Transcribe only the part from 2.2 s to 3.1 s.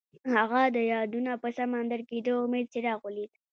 د امید څراغ